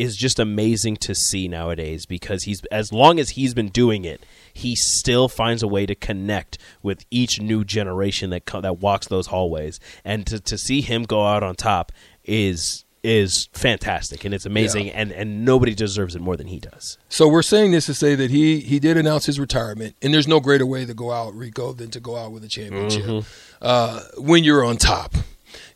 is 0.00 0.16
just 0.16 0.38
amazing 0.38 0.96
to 0.96 1.14
see 1.14 1.46
nowadays 1.48 2.06
because 2.06 2.44
he's 2.44 2.62
as 2.72 2.92
long 2.92 3.18
as 3.20 3.30
he's 3.30 3.54
been 3.54 3.68
doing 3.68 4.04
it, 4.04 4.24
he 4.52 4.74
still 4.74 5.28
finds 5.28 5.62
a 5.62 5.68
way 5.68 5.86
to 5.86 5.94
connect 5.94 6.58
with 6.82 7.04
each 7.10 7.40
new 7.40 7.64
generation 7.64 8.30
that 8.30 8.44
co- 8.46 8.60
that 8.60 8.78
walks 8.78 9.08
those 9.08 9.26
hallways, 9.28 9.78
and 10.04 10.26
to 10.26 10.40
to 10.40 10.56
see 10.58 10.80
him 10.80 11.02
go 11.04 11.26
out 11.26 11.42
on 11.42 11.54
top 11.54 11.92
is 12.24 12.84
is 13.02 13.48
fantastic 13.54 14.26
and 14.26 14.34
it's 14.34 14.44
amazing, 14.44 14.86
Yeah. 14.86 14.92
and 15.00 15.12
and 15.12 15.44
nobody 15.44 15.74
deserves 15.74 16.14
it 16.14 16.20
more 16.20 16.36
than 16.36 16.48
he 16.48 16.58
does. 16.58 16.98
So 17.08 17.28
we're 17.28 17.40
saying 17.40 17.70
this 17.70 17.86
to 17.86 17.94
say 17.94 18.14
that 18.14 18.30
he 18.30 18.60
he 18.60 18.78
did 18.78 18.96
announce 18.98 19.24
his 19.26 19.40
retirement, 19.40 19.96
and 20.02 20.12
there's 20.12 20.28
no 20.28 20.38
greater 20.40 20.66
way 20.66 20.84
to 20.84 20.92
go 20.94 21.10
out, 21.10 21.34
Rico, 21.34 21.72
than 21.72 21.90
to 21.92 22.00
go 22.00 22.16
out 22.16 22.30
with 22.32 22.44
a 22.44 22.48
championship 22.48 23.04
Mm-hmm. 23.04 23.26
uh, 23.62 24.00
when 24.18 24.44
you're 24.44 24.64
on 24.64 24.76
top. 24.76 25.14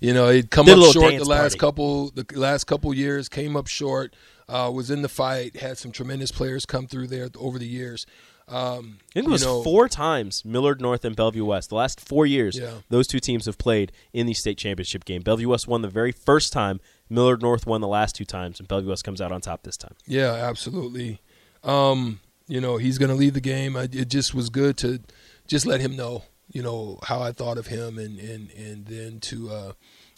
You 0.04 0.12
know, 0.12 0.28
he'd 0.28 0.50
come 0.50 0.66
Did 0.66 0.78
up 0.78 0.92
short 0.92 1.14
the 1.16 1.24
last 1.24 1.52
party. 1.52 1.58
couple 1.58 2.10
the 2.10 2.26
last 2.34 2.64
couple 2.64 2.92
years, 2.92 3.28
came 3.28 3.56
up 3.56 3.66
short, 3.66 4.14
uh, 4.48 4.70
was 4.74 4.90
in 4.90 5.00
the 5.02 5.08
fight, 5.08 5.56
had 5.56 5.78
some 5.78 5.92
tremendous 5.92 6.30
players 6.30 6.66
come 6.66 6.86
through 6.86 7.06
there 7.06 7.28
over 7.38 7.58
the 7.58 7.66
years. 7.66 8.04
Um, 8.46 8.98
it 9.14 9.24
was 9.24 9.42
know, 9.42 9.62
four 9.62 9.88
times 9.88 10.44
Millard 10.44 10.78
North 10.82 11.06
and 11.06 11.16
Bellevue 11.16 11.46
West. 11.46 11.70
The 11.70 11.76
last 11.76 12.06
four 12.06 12.26
years, 12.26 12.58
Yeah. 12.58 12.72
those 12.90 13.06
two 13.06 13.18
teams 13.18 13.46
have 13.46 13.56
played 13.56 13.92
in 14.12 14.26
the 14.26 14.34
state 14.34 14.58
championship 14.58 15.06
game. 15.06 15.22
Bellevue 15.22 15.48
West 15.48 15.66
won 15.66 15.80
the 15.80 15.88
very 15.88 16.12
first 16.12 16.52
time. 16.52 16.80
Millard 17.08 17.40
North 17.40 17.66
won 17.66 17.80
the 17.80 17.88
last 17.88 18.14
two 18.14 18.26
times, 18.26 18.58
and 18.58 18.68
Bellevue 18.68 18.90
West 18.90 19.04
comes 19.04 19.22
out 19.22 19.32
on 19.32 19.40
top 19.40 19.62
this 19.62 19.78
time. 19.78 19.94
Yeah, 20.06 20.32
absolutely. 20.34 21.22
Um, 21.62 22.20
you 22.46 22.60
know, 22.60 22.76
he's 22.76 22.98
going 22.98 23.08
to 23.08 23.14
leave 23.14 23.32
the 23.32 23.40
game. 23.40 23.74
I, 23.74 23.84
it 23.84 24.08
just 24.10 24.34
was 24.34 24.50
good 24.50 24.76
to 24.78 25.00
just 25.46 25.64
let 25.64 25.80
him 25.80 25.96
know, 25.96 26.24
you 26.52 26.62
know, 26.62 26.98
how 27.04 27.20
I 27.20 27.32
thought 27.32 27.58
of 27.58 27.66
him, 27.66 27.98
and 27.98 28.18
and 28.18 28.50
and 28.52 28.86
then 28.86 29.20
to, 29.20 29.50
uh, 29.50 29.72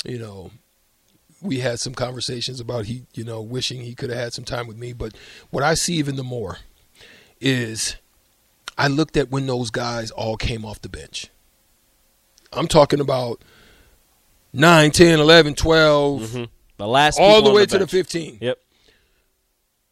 you 0.04 0.18
know, 0.18 0.50
we 1.40 1.61
had 1.61 1.80
some 1.80 1.95
conversations 1.95 2.61
about 2.61 2.87
he, 2.87 3.02
you 3.14 3.25
know, 3.25 3.40
wishing 3.40 3.80
he 3.80 3.95
could 3.95 4.11
have 4.11 4.18
had 4.18 4.33
some 4.33 4.45
time 4.45 4.66
with 4.66 4.76
me. 4.76 4.92
But 4.92 5.14
what 5.50 5.62
I 5.62 5.75
see 5.75 5.95
even 5.95 6.16
the 6.16 6.25
more 6.25 6.59
is 7.40 7.97
I 8.78 8.88
looked 8.88 9.16
at 9.16 9.30
when 9.30 9.47
those 9.47 9.71
guys 9.71 10.11
all 10.11 10.37
came 10.37 10.64
off 10.64 10.80
the 10.80 10.88
bench. 10.88 11.28
I'm 12.52 12.68
talking 12.68 13.00
about 13.00 13.42
9, 14.52 14.90
10, 14.90 15.21
11, 15.21 15.54
12, 15.54 16.21
Mm-hmm. 16.23 16.45
The 16.78 16.87
last 16.87 17.18
all 17.18 17.42
the 17.42 17.52
way 17.52 17.64
to 17.64 17.78
the 17.78 17.87
15. 17.87 18.38
Yep. 18.40 18.59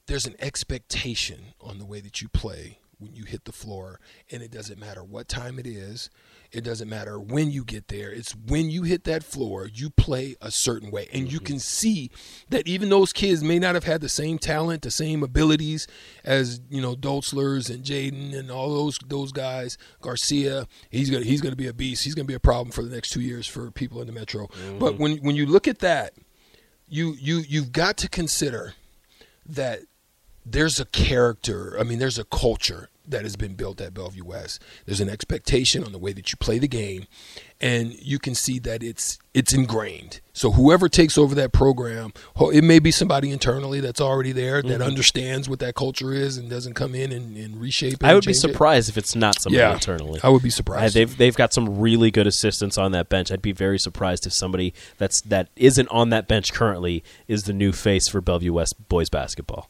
There's 0.06 0.26
an 0.26 0.34
expectation 0.38 1.54
on 1.60 1.78
the 1.78 1.86
way 1.86 2.00
that 2.00 2.20
you 2.20 2.28
play 2.28 2.78
when 2.98 3.14
you 3.14 3.24
hit 3.24 3.44
the 3.44 3.52
floor, 3.52 4.00
and 4.30 4.42
it 4.42 4.50
doesn't 4.50 4.78
matter 4.78 5.02
what 5.02 5.28
time 5.28 5.58
it 5.58 5.66
is. 5.66 6.10
It 6.52 6.62
doesn't 6.62 6.88
matter 6.88 7.18
when 7.18 7.50
you 7.50 7.64
get 7.64 7.88
there. 7.88 8.12
It's 8.12 8.32
when 8.34 8.70
you 8.70 8.82
hit 8.82 9.04
that 9.04 9.24
floor, 9.24 9.68
you 9.72 9.90
play 9.90 10.36
a 10.40 10.50
certain 10.52 10.90
way. 10.90 11.08
And 11.12 11.30
you 11.30 11.38
mm-hmm. 11.38 11.46
can 11.46 11.58
see 11.58 12.10
that 12.48 12.68
even 12.68 12.90
those 12.90 13.12
kids 13.12 13.42
may 13.42 13.58
not 13.58 13.74
have 13.74 13.84
had 13.84 14.00
the 14.00 14.08
same 14.08 14.38
talent, 14.38 14.82
the 14.82 14.90
same 14.90 15.22
abilities 15.22 15.88
as, 16.22 16.60
you 16.70 16.80
know, 16.80 16.94
Dotzlers 16.94 17.74
and 17.74 17.82
Jaden 17.82 18.38
and 18.38 18.50
all 18.50 18.72
those 18.72 18.98
those 19.06 19.32
guys. 19.32 19.76
Garcia, 20.00 20.68
he's 20.90 21.10
gonna 21.10 21.24
he's 21.24 21.40
gonna 21.40 21.56
be 21.56 21.66
a 21.66 21.74
beast. 21.74 22.04
He's 22.04 22.14
gonna 22.14 22.26
be 22.26 22.34
a 22.34 22.40
problem 22.40 22.70
for 22.70 22.82
the 22.82 22.94
next 22.94 23.10
two 23.10 23.20
years 23.20 23.46
for 23.46 23.70
people 23.72 24.00
in 24.00 24.06
the 24.06 24.12
metro. 24.12 24.46
Mm-hmm. 24.46 24.78
But 24.78 24.98
when 24.98 25.16
when 25.18 25.34
you 25.34 25.46
look 25.46 25.66
at 25.66 25.80
that, 25.80 26.14
you 26.86 27.16
you 27.18 27.38
you've 27.48 27.72
got 27.72 27.96
to 27.98 28.08
consider 28.08 28.74
that 29.46 29.80
there's 30.44 30.78
a 30.80 30.84
character. 30.86 31.76
I 31.78 31.82
mean, 31.82 31.98
there's 31.98 32.18
a 32.18 32.24
culture 32.24 32.90
that 33.06 33.22
has 33.22 33.36
been 33.36 33.54
built 33.54 33.80
at 33.80 33.92
Bellevue 33.92 34.24
West. 34.24 34.62
There's 34.86 35.00
an 35.00 35.08
expectation 35.08 35.84
on 35.84 35.92
the 35.92 35.98
way 35.98 36.12
that 36.12 36.32
you 36.32 36.38
play 36.38 36.58
the 36.58 36.68
game, 36.68 37.06
and 37.60 37.92
you 38.00 38.18
can 38.18 38.34
see 38.34 38.58
that 38.60 38.82
it's 38.82 39.18
it's 39.34 39.52
ingrained. 39.52 40.20
So 40.32 40.52
whoever 40.52 40.88
takes 40.88 41.18
over 41.18 41.34
that 41.34 41.52
program, 41.52 42.12
it 42.40 42.64
may 42.64 42.78
be 42.78 42.90
somebody 42.90 43.30
internally 43.30 43.80
that's 43.80 44.00
already 44.00 44.32
there 44.32 44.62
that 44.62 44.68
mm-hmm. 44.68 44.82
understands 44.82 45.48
what 45.48 45.58
that 45.58 45.74
culture 45.74 46.12
is 46.12 46.38
and 46.38 46.48
doesn't 46.48 46.74
come 46.74 46.94
in 46.94 47.12
and, 47.12 47.36
and 47.36 47.60
reshape 47.60 47.94
it. 47.94 48.04
I 48.04 48.14
would 48.14 48.22
be 48.22 48.32
change 48.32 48.36
it. 48.36 48.52
surprised 48.52 48.88
if 48.88 48.96
it's 48.96 49.14
not 49.14 49.40
somebody 49.40 49.60
Yeah, 49.60 49.74
internally. 49.74 50.20
I 50.22 50.30
would 50.30 50.42
be 50.42 50.50
surprised. 50.50 50.94
they've 50.94 51.14
they've 51.16 51.36
got 51.36 51.52
some 51.52 51.78
really 51.78 52.10
good 52.10 52.26
assistants 52.26 52.78
on 52.78 52.92
that 52.92 53.08
bench. 53.08 53.30
I'd 53.30 53.42
be 53.42 53.52
very 53.52 53.78
surprised 53.78 54.26
if 54.26 54.32
somebody 54.32 54.72
that's 54.96 55.20
that 55.22 55.50
isn't 55.56 55.88
on 55.88 56.08
that 56.10 56.26
bench 56.26 56.52
currently 56.52 57.04
is 57.28 57.44
the 57.44 57.52
new 57.52 57.72
face 57.72 58.08
for 58.08 58.20
Bellevue 58.20 58.52
West 58.52 58.88
boys 58.88 59.10
basketball. 59.10 59.68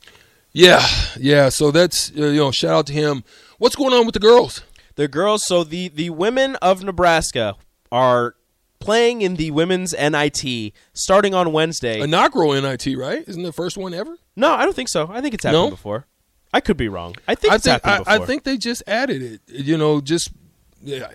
Yeah, 0.54 0.80
yeah. 1.18 1.50
So 1.50 1.70
that's 1.70 2.10
uh, 2.16 2.24
you 2.26 2.36
know, 2.38 2.50
shout 2.50 2.70
out 2.72 2.86
to 2.86 2.92
him. 2.94 3.22
What's 3.58 3.76
going 3.76 3.92
on 3.92 4.06
with 4.06 4.14
the 4.14 4.20
girls? 4.20 4.62
The 4.94 5.08
girls, 5.08 5.44
so 5.44 5.62
the 5.64 5.88
the 5.88 6.08
women 6.10 6.56
of 6.56 6.82
Nebraska 6.82 7.56
are 7.92 8.34
playing 8.80 9.22
in 9.22 9.36
the 9.36 9.50
women's 9.50 9.92
NIT 9.92 10.72
starting 10.92 11.34
on 11.34 11.52
Wednesday. 11.52 12.00
Inaugural 12.00 12.52
NIT, 12.60 12.86
right? 12.96 13.24
Isn't 13.26 13.42
the 13.42 13.52
first 13.52 13.76
one 13.76 13.92
ever? 13.94 14.16
no, 14.36 14.52
I 14.52 14.64
don't 14.64 14.74
think 14.74 14.88
so. 14.88 15.08
I 15.12 15.20
think 15.20 15.34
it's 15.34 15.44
happened 15.44 15.64
No? 15.64 15.70
before. 15.70 16.06
I 16.52 16.60
could 16.60 16.76
be 16.76 16.88
wrong. 16.88 17.16
I 17.26 17.34
think 17.34 17.52
I 17.52 17.56
it's 17.56 17.64
think 17.64 17.82
happened 17.82 18.06
I, 18.06 18.14
before. 18.18 18.24
I 18.24 18.26
think 18.26 18.44
they 18.44 18.56
just 18.56 18.82
added 18.86 19.22
it. 19.22 19.40
You 19.48 19.76
know, 19.76 20.00
just 20.00 20.30
yeah, 20.82 21.08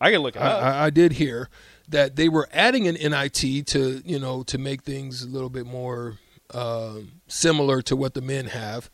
I 0.00 0.10
can 0.10 0.20
look 0.22 0.36
it 0.36 0.42
up. 0.42 0.62
I, 0.62 0.86
I 0.86 0.90
did 0.90 1.12
hear 1.12 1.50
that 1.88 2.16
they 2.16 2.30
were 2.30 2.48
adding 2.52 2.88
an 2.88 2.94
NIT 2.94 3.66
to 3.66 4.00
you 4.06 4.18
know 4.18 4.42
to 4.44 4.56
make 4.56 4.82
things 4.82 5.22
a 5.22 5.28
little 5.28 5.50
bit 5.50 5.66
more 5.66 6.16
um 6.54 7.12
similar 7.26 7.82
to 7.82 7.96
what 7.96 8.14
the 8.14 8.22
men 8.22 8.46
have, 8.46 8.88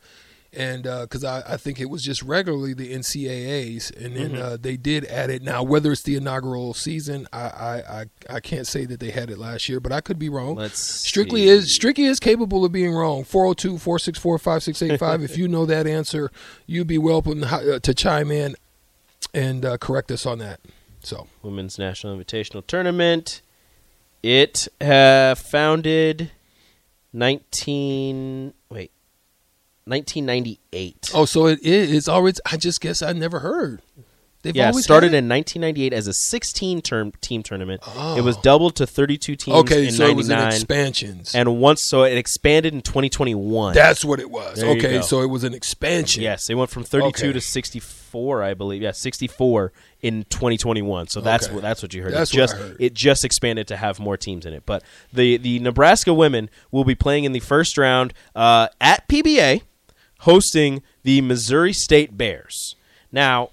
and 0.53 0.83
because 0.83 1.23
I, 1.23 1.43
I 1.47 1.57
think 1.57 1.79
it 1.79 1.89
was 1.89 2.03
just 2.03 2.21
regularly 2.23 2.73
the 2.73 2.93
NCAA's, 2.93 3.91
and 3.91 4.15
then 4.15 4.31
Mm-hmm. 4.31 4.41
uh, 4.41 4.57
they 4.59 4.77
did 4.77 5.05
add 5.05 5.29
it. 5.29 5.41
Now 5.43 5.61
whether 5.63 5.91
it's 5.91 6.01
the 6.01 6.15
inaugural 6.15 6.73
season, 6.73 7.27
I, 7.31 7.39
I 7.39 8.01
I 8.01 8.05
I 8.35 8.39
can't 8.39 8.65
say 8.67 8.85
that 8.85 8.99
they 8.99 9.11
had 9.11 9.29
it 9.29 9.37
last 9.37 9.69
year, 9.69 9.79
but 9.79 9.91
I 9.91 10.01
could 10.01 10.17
be 10.19 10.29
wrong. 10.29 10.55
Let's 10.55 10.79
Strictly 10.79 11.41
see. 11.43 11.49
is 11.49 11.75
Strictly 11.75 12.05
is 12.05 12.19
capable 12.19 12.65
of 12.65 12.71
being 12.71 12.93
wrong. 12.93 13.23
402-464-5685. 13.23 15.23
if 15.23 15.37
you 15.37 15.47
know 15.47 15.65
that 15.65 15.87
answer, 15.87 16.31
you'd 16.65 16.87
be 16.87 16.97
welcome 16.97 17.41
to 17.41 17.79
to 17.79 17.93
chime 17.93 18.31
in 18.31 18.55
and 19.33 19.65
uh, 19.65 19.77
correct 19.77 20.11
us 20.11 20.25
on 20.25 20.39
that. 20.39 20.59
So 21.03 21.27
Women's 21.41 21.77
National 21.79 22.17
Invitational 22.17 22.65
Tournament. 22.65 23.41
It 24.23 24.67
uh, 24.79 25.33
founded 25.35 26.29
19 27.13 28.53
wait 28.69 28.91
1998. 29.85 31.11
Oh, 31.13 31.25
so 31.25 31.47
it 31.47 31.59
is. 31.63 31.91
It's 31.91 32.07
always. 32.07 32.39
I 32.49 32.57
just 32.57 32.81
guess 32.81 33.01
I 33.01 33.13
never 33.13 33.39
heard. 33.39 33.81
They've 34.43 34.55
yeah, 34.55 34.69
always 34.69 34.83
started 34.83 35.13
in 35.13 35.29
1998 35.29 35.93
as 35.93 36.07
a 36.07 36.13
16 36.13 36.81
term 36.81 37.11
team 37.21 37.43
tournament. 37.43 37.81
Oh. 37.85 38.17
It 38.17 38.21
was 38.21 38.37
doubled 38.37 38.75
to 38.77 38.87
32 38.87 39.35
teams 39.35 39.57
Okay, 39.59 39.87
in 39.87 39.91
so 39.93 40.05
it 40.07 40.15
was 40.15 40.29
an 40.29 40.37
99 40.39 40.53
expansions. 40.55 41.35
and 41.35 41.59
once 41.59 41.83
so 41.87 42.03
it 42.03 42.17
expanded 42.17 42.73
in 42.73 42.81
2021. 42.81 43.73
That's 43.75 44.03
what 44.03 44.19
it 44.19 44.31
was. 44.31 44.57
There 44.59 44.69
okay, 44.71 45.01
so 45.03 45.21
it 45.21 45.27
was 45.27 45.43
an 45.43 45.53
expansion. 45.53 46.23
yes, 46.23 46.49
it 46.49 46.55
went 46.55 46.71
from 46.71 46.83
32 46.83 47.07
Okay. 47.27 47.33
to 47.33 47.41
64, 47.41 48.41
I 48.43 48.53
believe. 48.55 48.81
Yeah, 48.81 48.91
64 48.91 49.71
in 50.01 50.23
2021. 50.29 51.07
So 51.07 51.21
that's 51.21 51.45
Okay. 51.45 51.53
what 51.55 51.61
that's 51.61 51.83
what 51.83 51.93
you 51.93 52.01
heard. 52.01 52.13
That's 52.13 52.31
it 52.31 52.35
just 52.35 52.55
heard. 52.57 52.77
it 52.79 52.93
just 52.95 53.23
expanded 53.23 53.67
to 53.67 53.77
have 53.77 53.99
more 53.99 54.17
teams 54.17 54.45
in 54.47 54.53
it. 54.53 54.63
But 54.65 54.83
the 55.13 55.37
the 55.37 55.59
Nebraska 55.59 56.13
women 56.15 56.49
will 56.71 56.83
be 56.83 56.95
playing 56.95 57.25
in 57.25 57.31
the 57.31 57.39
first 57.39 57.77
round 57.77 58.13
uh, 58.35 58.69
at 58.81 59.07
PBA, 59.07 59.61
hosting 60.21 60.81
the 61.03 61.21
Missouri 61.21 61.73
State 61.73 62.17
Bears. 62.17 62.75
Now, 63.11 63.49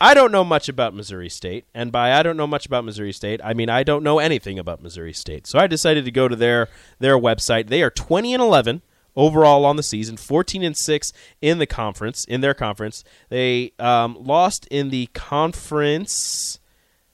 I 0.00 0.12
don't 0.12 0.30
know 0.30 0.44
much 0.44 0.68
about 0.68 0.94
Missouri 0.94 1.30
State, 1.30 1.64
and 1.74 1.90
by 1.90 2.12
I 2.12 2.22
don't 2.22 2.36
know 2.36 2.46
much 2.46 2.66
about 2.66 2.84
Missouri 2.84 3.12
State, 3.12 3.40
I 3.42 3.54
mean 3.54 3.70
I 3.70 3.82
don't 3.82 4.02
know 4.02 4.18
anything 4.18 4.58
about 4.58 4.82
Missouri 4.82 5.14
State. 5.14 5.46
So 5.46 5.58
I 5.58 5.66
decided 5.66 6.04
to 6.04 6.10
go 6.10 6.28
to 6.28 6.36
their 6.36 6.68
their 6.98 7.18
website. 7.18 7.68
They 7.68 7.82
are 7.82 7.90
20 7.90 8.34
and 8.34 8.42
11 8.42 8.82
overall 9.16 9.64
on 9.64 9.76
the 9.76 9.82
season, 9.82 10.18
14 10.18 10.62
and 10.62 10.76
6 10.76 11.12
in 11.40 11.58
the 11.58 11.66
conference, 11.66 12.24
in 12.26 12.42
their 12.42 12.52
conference. 12.52 13.02
They 13.30 13.72
um, 13.78 14.16
lost 14.20 14.66
in 14.70 14.90
the 14.90 15.06
conference 15.14 16.58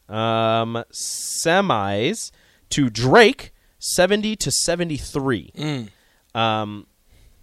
um, 0.09 0.83
semis 0.93 2.33
to 2.71 2.91
Drake 2.91 3.53
70 3.79 4.37
to 4.37 4.51
73. 4.51 5.53
Um, 6.35 6.87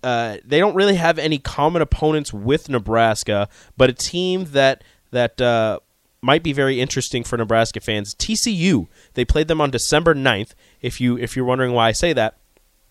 uh, 0.04 0.38
they 0.46 0.60
don't 0.60 0.76
really 0.76 0.96
have 0.96 1.20
any 1.20 1.38
common 1.38 1.82
opponents 1.82 2.34
with 2.34 2.70
Nebraska, 2.70 3.50
but 3.78 3.90
a 3.90 3.94
team 3.94 4.46
that 4.52 4.84
that 5.12 5.40
uh, 5.42 5.80
might 6.22 6.44
be 6.44 6.54
very 6.54 6.80
interesting 6.80 7.24
for 7.24 7.38
Nebraska 7.38 7.80
fans. 7.80 8.14
TCU. 8.16 8.88
They 9.14 9.26
played 9.26 9.48
them 9.48 9.62
on 9.62 9.72
December 9.72 10.14
9th. 10.14 10.52
If 10.82 11.00
you 11.00 11.18
if 11.18 11.36
you're 11.36 11.46
wondering 11.46 11.74
why 11.74 11.90
I 11.90 11.92
say 11.92 12.14
that, 12.14 12.38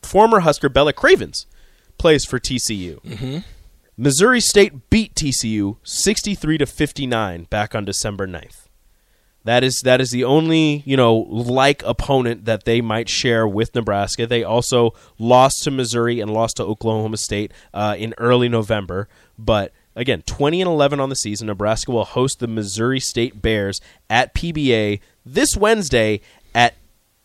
former 0.02 0.40
Husker 0.40 0.68
Bella 0.68 0.92
Cravens 0.92 1.46
plays 1.98 2.24
for 2.24 2.38
TCU. 2.38 3.02
Mm-hmm. 3.02 3.38
Missouri 3.96 4.40
State 4.40 4.90
beat 4.90 5.14
TCU 5.14 5.76
63 5.82 6.58
to 6.58 6.66
59 6.66 7.44
back 7.44 7.74
on 7.74 7.84
December 7.84 8.28
9th. 8.28 8.68
That 9.44 9.64
is 9.64 9.80
that 9.84 10.00
is 10.00 10.10
the 10.10 10.24
only 10.24 10.82
you 10.84 10.96
know 10.96 11.16
like 11.16 11.82
opponent 11.84 12.44
that 12.44 12.64
they 12.64 12.80
might 12.80 13.08
share 13.08 13.48
with 13.48 13.74
Nebraska. 13.74 14.26
They 14.26 14.44
also 14.44 14.92
lost 15.18 15.62
to 15.62 15.70
Missouri 15.70 16.20
and 16.20 16.30
lost 16.30 16.56
to 16.56 16.64
Oklahoma 16.64 17.16
State 17.16 17.52
uh, 17.72 17.96
in 17.98 18.14
early 18.18 18.48
November. 18.48 19.08
But 19.38 19.72
again, 19.98 20.22
twenty 20.22 20.62
and 20.62 20.68
eleven 20.68 21.00
on 21.00 21.10
the 21.10 21.16
season. 21.16 21.48
Nebraska 21.48 21.90
will 21.90 22.04
host 22.04 22.38
the 22.38 22.48
Missouri 22.48 23.00
State 23.00 23.42
Bears 23.42 23.80
at 24.08 24.34
PBA 24.34 25.00
this 25.26 25.56
Wednesday 25.56 26.20
at 26.54 26.74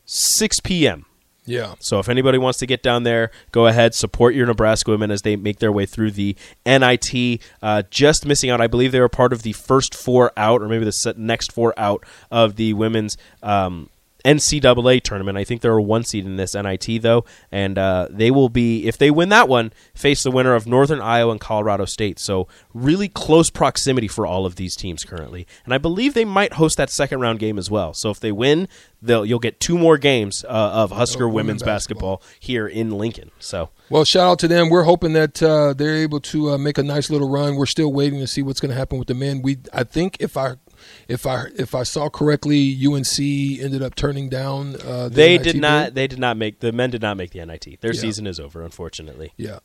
six 0.06 0.60
p.m. 0.60 1.06
Yeah. 1.46 1.76
So 1.80 2.00
if 2.00 2.08
anybody 2.08 2.38
wants 2.38 2.60
to 2.60 2.66
get 2.66 2.82
down 2.82 3.04
there, 3.04 3.30
go 3.52 3.68
ahead, 3.68 3.94
support 3.94 4.34
your 4.34 4.48
Nebraska 4.48 4.92
women 4.92 5.12
as 5.12 5.22
they 5.24 5.36
make 5.36 5.60
their 5.60 5.72
way 5.72 5.86
through 5.86 6.12
the 6.12 6.38
NIT. 6.66 7.42
Uh, 7.62 7.84
just 7.90 8.26
missing 8.26 8.50
out, 8.50 8.62
I 8.62 8.68
believe 8.68 8.92
they 8.92 9.02
were 9.02 9.10
part 9.10 9.34
of 9.34 9.44
the 9.44 9.52
first 9.52 9.94
four 9.94 10.32
out, 10.38 10.62
or 10.62 10.70
maybe 10.70 10.86
the 10.86 11.14
next 11.18 11.52
four 11.52 11.74
out 11.78 12.06
of 12.32 12.56
the 12.56 12.74
women's 12.74 13.18
um, 13.42 13.90
NCAA 14.26 15.02
tournament. 15.02 15.38
I 15.38 15.44
think 15.44 15.62
they're 15.62 15.78
a 15.78 15.82
one 15.82 16.04
seed 16.04 16.26
in 16.26 16.36
this 16.38 16.56
NIT 16.56 17.02
though, 17.02 17.26
and 17.52 17.78
uh, 17.78 18.08
they 18.10 18.32
will 18.32 18.50
be 18.50 18.88
if 18.88 18.98
they 18.98 19.12
win 19.12 19.30
that 19.30 19.48
one, 19.48 19.72
face 19.94 20.24
the 20.24 20.32
winner 20.32 20.56
of 20.56 20.68
Northern 20.68 21.02
Iowa 21.02 21.32
and 21.32 21.40
Colorado 21.40 21.86
State. 21.86 22.20
So 22.20 22.48
really 22.74 23.08
close 23.08 23.50
proximity 23.50 24.08
for 24.08 24.26
all 24.26 24.46
of 24.46 24.56
these 24.56 24.76
teams 24.76 25.04
currently, 25.04 25.48
and 25.66 25.74
I 25.74 25.78
believe 25.78 26.14
they 26.14 26.26
might 26.26 26.54
host 26.54 26.78
that 26.78 26.90
second 26.90 27.20
round 27.20 27.40
game 27.40 27.58
as 27.58 27.70
well. 27.70 27.94
So 27.94 28.10
if 28.10 28.20
they 28.20 28.32
win, 28.32 28.68
they'll 29.02 29.26
you'll 29.26 29.40
get 29.40 29.60
two 29.60 29.78
more 29.78 29.98
games 29.98 30.44
uh, 30.46 30.48
of 30.48 30.92
Husker 30.92 31.28
women 31.28 31.54
women's 31.54 31.64
basketball. 31.64 32.22
here 32.40 32.68
in 32.68 32.92
Lincoln. 32.92 33.32
So 33.40 33.70
Well, 33.90 34.06
shout 34.06 34.28
out 34.32 34.40
to 34.40 34.48
them. 34.48 34.70
We're 34.70 34.84
hoping 34.84 35.14
that 35.14 35.42
uh, 35.42 35.74
they're 35.74 35.96
able 35.96 36.20
to 36.22 36.52
uh, 36.52 36.58
make 36.58 36.78
a 36.78 36.84
nice 36.84 37.10
little 37.10 37.30
run. 37.30 37.56
We're 37.56 37.66
still 37.66 37.92
waiting 37.92 38.20
to 38.20 38.28
see 38.28 38.42
what's 38.42 38.60
going 38.60 38.72
to 38.72 38.78
happen 38.78 38.98
with 38.98 39.08
the 39.08 39.14
men. 39.14 39.42
We, 39.42 39.58
I 39.74 39.84
think, 39.84 40.18
if 40.20 40.38
I, 40.38 40.56
if 41.08 41.26
I, 41.26 41.46
if 41.58 41.74
I 41.76 41.84
saw 41.84 42.10
correctly, 42.10 42.78
UNC 42.86 43.20
ended 43.20 43.82
up 43.82 43.96
turning 43.96 44.30
down. 44.30 44.76
Uh, 44.76 45.04
the 45.10 45.10
they 45.10 45.38
NIT 45.38 45.44
did 45.44 45.62
not 45.62 45.86
bid. 45.88 45.96
they 45.96 46.08
did 46.08 46.20
not 46.20 46.38
make 46.38 46.60
the 46.60 46.72
men 46.72 46.90
did 46.90 47.02
not 47.02 47.18
make 47.18 47.32
the 47.32 47.46
NIT. 47.46 47.80
Their 47.82 47.94
Yeah. 47.94 48.02
season 48.02 48.28
is 48.28 48.40
over, 48.40 48.64
unfortunately. 48.64 49.34
Yeah. 49.38 49.60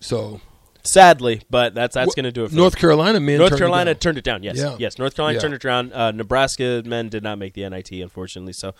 So 0.00 0.40
Sadly, 0.86 1.40
but 1.48 1.74
that's 1.74 1.94
that's 1.94 2.12
Wh- 2.12 2.16
going 2.16 2.24
to 2.24 2.32
do 2.32 2.44
it. 2.44 2.50
for 2.50 2.54
North 2.56 2.74
them. 2.74 2.80
Carolina 2.80 3.18
men. 3.18 3.38
North 3.38 3.48
turned 3.50 3.56
it 3.56 3.58
Carolina 3.60 3.94
down. 3.94 3.98
turned 4.00 4.18
it 4.18 4.24
down. 4.24 4.42
Yes, 4.42 4.56
Yeah. 4.58 4.76
yes. 4.78 4.98
North 4.98 5.16
Carolina 5.16 5.36
Yeah. 5.36 5.40
turned 5.40 5.54
it 5.54 5.64
around. 5.64 5.92
Uh, 5.94 6.10
Nebraska 6.10 6.82
men 6.84 7.08
did 7.08 7.22
not 7.22 7.38
make 7.38 7.54
the 7.54 7.62
NIT, 7.64 8.02
unfortunately. 8.02 8.52
So 8.52 8.74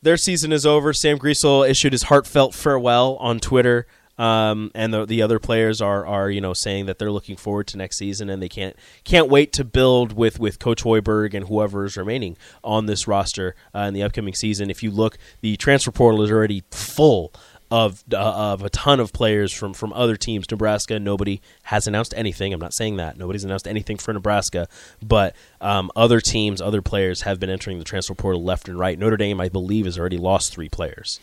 their 0.00 0.16
season 0.16 0.52
is 0.52 0.64
over. 0.64 0.92
Sam 0.92 1.18
Griesel 1.18 1.68
issued 1.68 1.92
his 1.92 2.04
heartfelt 2.04 2.54
farewell 2.54 3.16
on 3.18 3.40
Twitter. 3.40 3.88
Um, 4.18 4.70
and 4.74 4.92
the, 4.92 5.06
the 5.06 5.22
other 5.22 5.38
players 5.38 5.80
are, 5.80 6.06
are 6.06 6.30
you 6.30 6.40
know 6.40 6.52
saying 6.52 6.86
that 6.86 6.98
they're 6.98 7.10
looking 7.10 7.36
forward 7.36 7.66
to 7.68 7.78
next 7.78 7.96
season 7.96 8.28
and 8.28 8.42
they 8.42 8.48
can't 8.48 8.76
can't 9.04 9.28
wait 9.28 9.52
to 9.54 9.64
build 9.64 10.12
with, 10.12 10.38
with 10.38 10.58
Coach 10.58 10.84
Hoiberg 10.84 11.34
and 11.34 11.48
whoever 11.48 11.84
is 11.84 11.96
remaining 11.96 12.36
on 12.62 12.86
this 12.86 13.08
roster 13.08 13.54
uh, 13.74 13.80
in 13.80 13.94
the 13.94 14.02
upcoming 14.02 14.34
season. 14.34 14.70
If 14.70 14.82
you 14.82 14.90
look, 14.90 15.16
the 15.40 15.56
transfer 15.56 15.90
portal 15.90 16.22
is 16.22 16.30
already 16.30 16.62
full 16.70 17.32
of 17.72 18.04
uh, 18.12 18.52
of 18.52 18.62
a 18.62 18.68
ton 18.68 19.00
of 19.00 19.14
players 19.14 19.50
from 19.50 19.72
from 19.72 19.94
other 19.94 20.14
teams. 20.16 20.48
Nebraska, 20.50 21.00
nobody 21.00 21.40
has 21.64 21.86
announced 21.86 22.12
anything. 22.14 22.52
I'm 22.52 22.60
not 22.60 22.74
saying 22.74 22.96
that 22.98 23.16
nobody's 23.16 23.44
announced 23.44 23.66
anything 23.66 23.96
for 23.96 24.12
Nebraska, 24.12 24.68
but 25.02 25.34
um, 25.62 25.90
other 25.96 26.20
teams, 26.20 26.60
other 26.60 26.82
players 26.82 27.22
have 27.22 27.40
been 27.40 27.48
entering 27.48 27.78
the 27.78 27.84
transfer 27.84 28.14
portal 28.14 28.44
left 28.44 28.68
and 28.68 28.78
right. 28.78 28.98
Notre 28.98 29.16
Dame, 29.16 29.40
I 29.40 29.48
believe, 29.48 29.86
has 29.86 29.98
already 29.98 30.18
lost 30.18 30.52
three 30.52 30.68
players. 30.68 31.18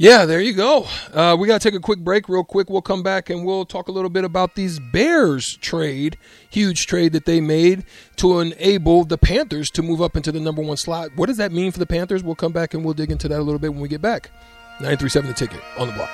Yeah, 0.00 0.24
there 0.24 0.40
you 0.40 0.54
go. 0.54 0.86
Uh, 1.12 1.36
we 1.38 1.46
got 1.46 1.60
to 1.60 1.68
take 1.70 1.76
a 1.76 1.82
quick 1.82 1.98
break, 1.98 2.26
real 2.26 2.42
quick. 2.42 2.70
We'll 2.70 2.80
come 2.80 3.02
back 3.02 3.28
and 3.28 3.44
we'll 3.44 3.66
talk 3.66 3.88
a 3.88 3.92
little 3.92 4.08
bit 4.08 4.24
about 4.24 4.54
these 4.54 4.78
Bears 4.78 5.58
trade, 5.58 6.16
huge 6.48 6.86
trade 6.86 7.12
that 7.12 7.26
they 7.26 7.38
made 7.38 7.84
to 8.16 8.40
enable 8.40 9.04
the 9.04 9.18
Panthers 9.18 9.70
to 9.72 9.82
move 9.82 10.00
up 10.00 10.16
into 10.16 10.32
the 10.32 10.40
number 10.40 10.62
one 10.62 10.78
slot. 10.78 11.10
What 11.16 11.26
does 11.26 11.36
that 11.36 11.52
mean 11.52 11.70
for 11.70 11.78
the 11.78 11.84
Panthers? 11.84 12.22
We'll 12.22 12.34
come 12.34 12.52
back 12.52 12.72
and 12.72 12.82
we'll 12.82 12.94
dig 12.94 13.10
into 13.10 13.28
that 13.28 13.40
a 13.40 13.42
little 13.42 13.58
bit 13.58 13.74
when 13.74 13.82
we 13.82 13.88
get 13.88 14.00
back. 14.00 14.30
937 14.80 15.28
the 15.28 15.34
ticket 15.34 15.60
on 15.76 15.88
the 15.88 15.92
block. 15.92 16.08